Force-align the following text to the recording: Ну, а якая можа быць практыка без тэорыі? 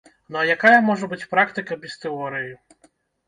Ну, 0.35 0.37
а 0.43 0.45
якая 0.53 0.79
можа 0.87 1.09
быць 1.11 1.27
практыка 1.35 1.77
без 1.83 1.97
тэорыі? 2.05 2.51